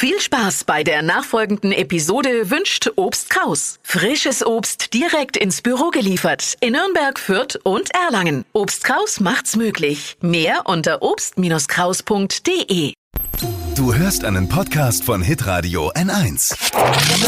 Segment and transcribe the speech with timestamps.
[0.00, 3.80] Viel Spaß bei der nachfolgenden Episode wünscht Obst Kraus.
[3.82, 8.44] Frisches Obst direkt ins Büro geliefert in Nürnberg, Fürth und Erlangen.
[8.52, 10.16] Obst Kraus macht's möglich.
[10.20, 12.92] Mehr unter obst-kraus.de.
[13.74, 16.54] Du hörst einen Podcast von Hitradio N1.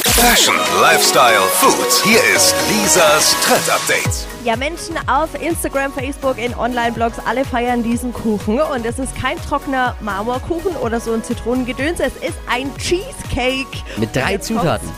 [0.08, 2.04] Fashion, Lifestyle, Food.
[2.04, 4.29] Hier ist Lisas Trend Update.
[4.42, 8.58] Ja, Menschen auf Instagram, Facebook, in Online-Blogs, alle feiern diesen Kuchen.
[8.58, 12.00] Und es ist kein trockener Marmorkuchen oder so ein Zitronengedöns.
[12.00, 13.66] Es ist ein Cheesecake.
[13.98, 14.38] Mit drei.
[14.38, 14.88] Zutaten.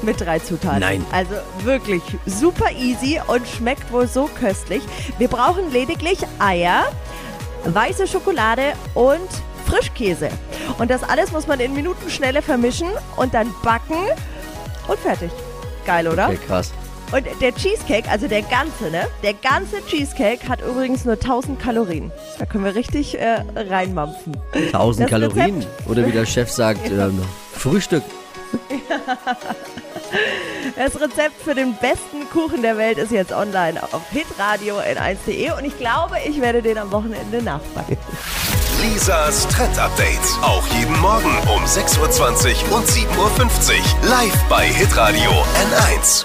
[0.00, 0.80] Mit drei Zutaten.
[0.80, 1.04] Nein.
[1.12, 4.82] Also wirklich super easy und schmeckt wohl so köstlich.
[5.18, 6.86] Wir brauchen lediglich Eier,
[7.66, 9.28] weiße Schokolade und
[9.66, 10.30] Frischkäse.
[10.78, 14.06] Und das alles muss man in Minutenschnelle vermischen und dann backen
[14.86, 15.30] und fertig.
[15.84, 16.28] Geil, oder?
[16.28, 16.72] Okay, krass.
[17.10, 19.06] Und der Cheesecake, also der ganze, ne?
[19.22, 22.12] Der ganze Cheesecake hat übrigens nur 1000 Kalorien.
[22.38, 24.36] Da können wir richtig äh, reinmampfen.
[24.52, 25.56] 1000 Das Kalorien.
[25.60, 27.22] Rezept- Oder wie der Chef sagt, ähm,
[27.54, 28.02] Frühstück.
[30.76, 35.64] Das Rezept für den besten Kuchen der Welt ist jetzt online auf hitradio n1.de und
[35.64, 37.96] ich glaube, ich werde den am Wochenende nachbacken.
[38.82, 40.18] Lisas Trend Update.
[40.42, 44.08] Auch jeden Morgen um 6.20 Uhr und 7.50 Uhr.
[44.08, 46.24] Live bei Hitradio N1.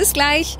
[0.00, 0.56] Bis gleich.